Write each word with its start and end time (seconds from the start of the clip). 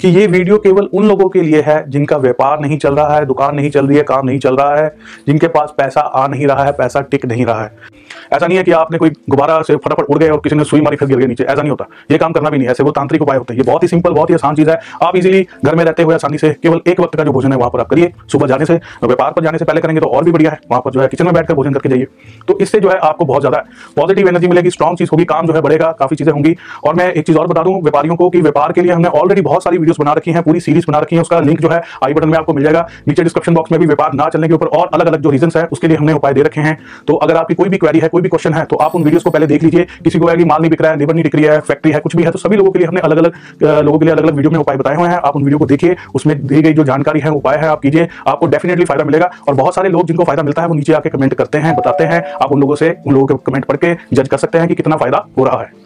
कि 0.00 0.08
ये 0.08 0.26
वीडियो 0.26 0.56
केवल 0.58 0.88
उन 0.94 1.08
लोगों 1.08 1.28
के 1.28 1.40
लिए 1.42 1.60
है 1.60 1.82
जिनका 1.90 2.16
व्यापार 2.16 2.60
नहीं 2.60 2.78
चल 2.78 2.94
रहा 2.94 3.16
है, 3.16 3.24
दुकान 3.26 3.54
नहीं 3.56 3.70
चल 3.70 3.86
रही 3.86 3.96
है, 3.96 4.02
काम 4.02 4.26
नहीं 4.26 4.38
चल 4.38 4.56
रहा 4.56 4.76
है, 4.76 4.88
जिनके 5.26 5.48
पास 5.48 5.74
पैसा 5.78 6.00
आ 6.00 6.26
नहीं 6.26 6.46
रहा 6.46 6.64
है, 6.64 6.72
पैसा 6.72 7.00
टिक 7.00 7.26
नहीं 7.26 7.46
रहा 7.46 7.62
है। 7.62 7.98
ऐसा 8.32 8.46
नहीं 8.46 8.58
है 8.58 8.62
कि 8.64 8.72
आपने 8.72 8.98
कोई 8.98 9.10
गुब्बारा 9.10 9.60
से 9.62 9.76
फटाफट 9.76 10.04
उड़ 10.04 10.18
गए 10.18 10.28
और 10.28 10.38
किसी 10.38 10.56
ने 10.56 10.64
सुई 10.64 10.80
मारी, 10.80 10.96
फिर 10.96 11.08
गिर 11.08 11.18
गए 11.18 11.26
नीचे। 11.26 11.44
ऐसा 11.44 11.60
नहीं 11.60 11.70
होता। 11.70 11.86
ये 12.10 12.18
काम 12.18 12.32
करना 12.32 12.50
भी 12.50 12.58
नहीं 12.58 12.68
ऐसे 12.68 12.82
वो 12.82 12.90
तांत्रिक 12.90 13.22
उपाय 13.22 13.36
होते 13.36 13.54
हैं। 13.54 13.60
ये 13.60 13.66
बहुत 13.66 13.82
ही 13.82 13.88
सिंपल 13.88 14.12
बहुत 14.12 14.30
ही 14.30 14.34
आसान 14.34 14.54
चीज़ 14.54 14.70
है। 14.70 14.78
आप 15.02 15.16
इजीली 15.16 15.46
घर 15.64 15.74
में 15.74 15.84
रहते 15.84 16.02
हुए 16.02 16.14
आसानी 16.14 16.38
से 16.38 16.50
केवल 16.52 16.80
एक 16.86 17.00
वक्त 17.00 17.16
का 17.16 17.24
जो 17.24 17.32
भोजन 17.32 17.52
है, 17.52 17.58
वहाँ 17.58 17.70
पर 17.70 17.80
आप 17.80 17.88
करिए। 17.88 18.12
सुबह 18.32 18.46
जाने 18.46 18.64
से, 18.64 18.74
व्यापार 19.04 19.32
पर 19.32 19.42
जाने 19.42 19.58
से 19.58 19.64
पहले 19.64 19.80
करेंगे 19.80 20.00
तो 20.00 20.06
और 20.06 20.24
भी 20.24 20.32
बढ़िया 20.32 20.50
है। 20.50 20.60
वहाँ 20.70 20.82
पर 20.82 20.90
जो 20.90 21.00
है 21.00 21.08
किचन 21.08 21.24
में 21.24 21.34
बैठकर 21.34 21.54
भोजन 21.54 21.72
करके 21.72 21.88
जाइए। 21.88 22.06
तो 22.48 22.58
इससे 22.58 22.80
जो 22.80 22.90
है 22.90 22.98
आपको 23.00 23.24
बहुत 23.24 23.42
ज़्यादा 23.42 23.64
पॉजिटिव 23.96 24.28
एनर्जी 24.28 24.48
मिलेगी 24.48 24.70
स्ट्रॉन्ग 24.70 24.98
चीज़ 24.98 25.08
होगी, 25.12 25.24
काम 25.24 25.46
जो 25.46 25.52
है 25.52 25.60
बढ़ेगा, 25.60 25.90
काफ़ी 25.92 26.16
चीज़ें 26.16 26.32
होंगी। 26.32 26.56
और 26.86 26.94
मैं 26.94 27.12
एक 27.12 27.26
चीज़ 27.26 27.38
और 27.38 27.46
बता 27.46 27.62
दूँ 27.62 27.74
व्यापारियों 27.74 28.16
को 28.16 28.30
कि 28.30 28.40
व्यापार 28.40 28.72
के 28.72 28.82
लिए 28.82 28.92
हमने 28.92 29.08
ऑलरेडी 29.10 29.42
बहुत 29.42 29.64
सारी 29.64 29.78
वीडियोस 29.90 30.00
बना 30.00 30.12
रखी 30.12 30.30
हैं, 30.30 30.42
पूरी 30.42 30.60
सीरीज़ 30.60 30.84
बना 30.88 30.98
रखी 30.98 31.16
है, 31.16 31.22
उसका 31.22 31.40
लिंक 31.40 31.60
जो 31.60 31.68
है 31.68 31.80
आई 32.04 32.14
बटन 32.14 32.28
में 32.28 32.38
आपको 32.38 32.54
मिल 32.54 32.64
जाएगा। 32.64 32.86
नीचे 33.08 33.22
डिस्क्रिप्शन 33.22 33.54
बॉक्स 33.54 33.72
में 33.72 33.80
भी 33.80 33.86
व्यापार 33.86 34.12
ना 34.14 34.28
चलने 34.28 34.48
के 34.48 34.54
ऊपर 34.54 34.66
और 34.68 34.90
अलग 34.94 35.06
अलग 35.06 35.20
जो 35.20 35.30
रीजन 35.30 35.50
है, 35.56 35.64
उसके 35.72 35.88
लिए 35.88 35.96
हमने 35.96 36.12
उपाय 36.12 36.32
दे 36.32 36.42
रखे 36.42 36.60
हैं। 36.60 36.76
तो 37.08 37.14
अगर 37.18 37.36
आपकी 37.36 37.54
कोई 37.54 37.68
भी 37.68 37.78
क्वेरी 37.78 37.98
है, 37.98 38.08
कोई 38.08 38.22
भी 38.22 38.28
क्वेश्चन 38.28 38.54
है 38.54 38.64
तो 38.64 38.76
आप 38.78 38.94
उन 38.96 39.04
वीडियोस 39.04 39.22
को 39.22 39.30
पहले 39.30 39.46
देख 39.46 39.62
लीजिए। 39.62 39.86
किसी 40.04 40.18
को 40.18 40.26
कि 40.30 40.44
माल 40.44 40.60
नहीं 40.60 40.70
बिक 40.70 40.82
रहा 40.82 40.90
है 40.92 40.98
लेबर 40.98 41.14
नहीं 41.14 41.24
दिख 41.24 41.34
रही 41.34 41.44
है 41.44 41.58
फैक्ट्री 41.62 41.92
है, 41.92 42.00
कुछ 42.00 42.16
भी 42.16 42.22
है 42.22 42.30
तो 42.30 42.38
सभी 42.38 42.56
लोगों 42.56 42.70
के 42.70 42.78
लिए 42.78 42.88
हमने 42.88 43.00
अलग 43.00 43.18
अलग 43.18 43.82
लोगों 43.84 43.98
के 43.98 44.04
लिए 44.04 44.14
अलग 44.14 44.22
अलग 44.22 44.34
वीडियो 44.34 44.50
में 44.50 44.58
उपाय 44.58 44.76
बताए 44.76 44.96
हुए 44.96 45.08
हैं। 45.08 45.18
आप 45.18 45.36
उन 45.36 45.44
वीडियो 45.44 45.58
को 45.58 45.66
देखिए, 45.66 45.96
उसमें 46.14 46.36
दी 46.46 46.62
गई 46.62 46.72
जो 46.72 46.84
जानकारी 46.84 47.20
है, 47.20 47.30
उपाय 47.32 47.56
है, 47.56 47.68
आप 47.68 47.80
कीजिए। 47.80 48.08
आपको 48.26 48.46
डेफिनेटली 48.48 48.84
फ़ायदा 48.84 49.04
मिलेगा 49.04 49.30
और 49.48 49.54
बहुत 49.54 49.74
सारे 49.74 49.88
लोग 49.88 50.06
जिनको 50.06 50.24
फ़ायदा 50.24 50.42
मिलता 50.42 50.62
है, 50.62 50.68
वो 50.68 50.74
नीचे 50.74 50.92
आके 50.92 51.10
कमेंट 51.10 51.34
करते 51.34 51.58
हैं, 51.58 51.76
बताते 51.76 52.04
हैं। 52.04 52.22
आप 52.34 52.52
उन 52.52 52.60
लोगों 52.60 52.76
से, 52.76 52.96
उन 53.06 53.14
लोगों 53.14 53.26
के 53.26 53.44
कमेंट 53.46 53.64
पढ़ 53.64 53.76
के 53.76 53.94
जज 54.12 54.28
कर 54.28 54.36
सकते 54.38 54.58
हैं 54.58 54.68
कि 54.68 54.74
कितना 54.74 54.96
फ़ायदा 54.96 55.26
हो 55.38 55.44
रहा 55.44 55.60
है। 55.60 55.79